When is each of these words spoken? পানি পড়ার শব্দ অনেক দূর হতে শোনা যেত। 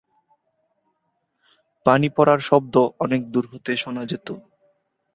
পানি 1.85 2.07
পড়ার 2.15 2.39
শব্দ 2.41 2.75
অনেক 2.99 3.21
দূর 3.33 3.45
হতে 3.51 3.71
শোনা 3.77 4.03
যেত। 4.05 4.27